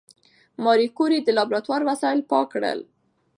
[0.63, 2.79] ماري کوري د لابراتوار وسایل پاک کړل.